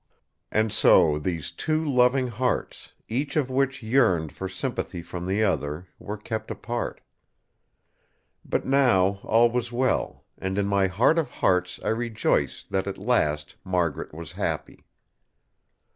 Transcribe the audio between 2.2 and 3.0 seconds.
hearts,